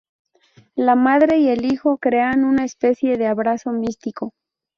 La 0.73 0.95
madre 0.95 1.37
y 1.37 1.49
el 1.49 1.63
hijo 1.63 1.99
crean 1.99 2.43
una 2.43 2.65
especie 2.65 3.17
de 3.19 3.27
abrazo 3.27 3.71
místico. 3.71 4.33